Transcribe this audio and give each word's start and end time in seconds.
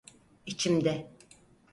İçimde. 0.45 1.11